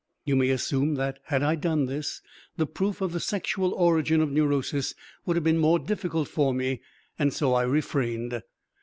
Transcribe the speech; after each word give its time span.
You 0.25 0.35
may 0.35 0.49
assume 0.49 0.95
that, 0.95 1.19
had 1.25 1.43
I 1.43 1.53
done 1.53 1.85
this, 1.85 2.23
the 2.57 2.65
proof 2.65 3.01
of 3.01 3.11
the 3.11 3.19
sexual 3.19 3.71
origin 3.75 4.19
of 4.19 4.31
neurosis 4.31 4.95
would 5.27 5.37
have 5.37 5.43
been 5.43 5.59
more 5.59 5.77
difficult 5.77 6.27
for 6.27 6.55
me, 6.55 6.81
and 7.19 7.31
so 7.31 7.53
I 7.53 7.61
refrained. 7.61 8.41